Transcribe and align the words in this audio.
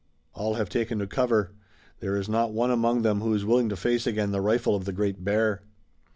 "All 0.33 0.55
have 0.55 0.67
taken 0.67 0.97
to 0.97 1.05
cover. 1.05 1.51
There 1.99 2.15
is 2.17 2.27
not 2.27 2.51
one 2.51 2.71
among 2.71 3.03
them 3.03 3.21
who 3.21 3.35
is 3.35 3.45
willing 3.45 3.69
to 3.69 3.75
face 3.75 4.07
again 4.07 4.31
the 4.31 4.41
rifle 4.41 4.75
of 4.75 4.85
the 4.85 4.93
Great 4.93 5.23
Bear." 5.23 5.61